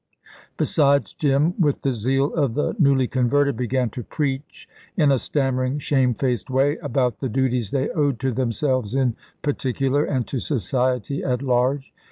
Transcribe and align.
Besides, 0.57 1.13
Jim, 1.13 1.53
with 1.61 1.83
the 1.83 1.93
zeal 1.93 2.33
of 2.33 2.55
the 2.55 2.73
newly 2.79 3.07
converted, 3.07 3.55
began 3.55 3.91
to 3.91 4.01
preach 4.03 4.67
in 4.97 5.11
a 5.11 5.19
stammering, 5.19 5.77
shamefaced 5.77 6.49
way 6.49 6.77
about 6.77 7.19
the 7.19 7.29
duties 7.29 7.69
they 7.69 7.87
owed 7.91 8.19
to 8.21 8.31
themselves 8.31 8.95
in 8.95 9.15
particular 9.43 10.03
and 10.03 10.25
to 10.25 10.39
society 10.39 11.23
at 11.23 11.43
large. 11.43 11.93